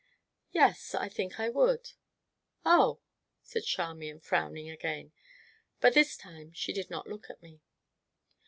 [0.51, 1.91] "Yes, I think I would."
[2.65, 3.01] "Oh!"
[3.43, 5.11] said Charmian, frowning again,
[5.79, 7.61] but this time she did not look at me.